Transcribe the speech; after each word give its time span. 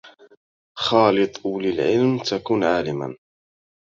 خالط 0.77 1.45
أولي 1.45 1.69
العلم 1.69 2.17
تكن 2.17 2.63
عالما 2.63 3.15